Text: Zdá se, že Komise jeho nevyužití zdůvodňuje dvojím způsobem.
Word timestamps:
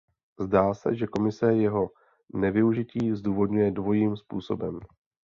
Zdá 0.39 0.73
se, 0.73 0.95
že 0.95 1.07
Komise 1.07 1.53
jeho 1.53 1.89
nevyužití 2.35 3.15
zdůvodňuje 3.15 3.71
dvojím 3.71 4.17
způsobem. 4.17 4.79